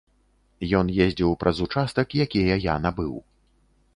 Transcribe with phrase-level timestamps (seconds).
[0.79, 3.13] Ён ездзіў праз участак, якія я набыў.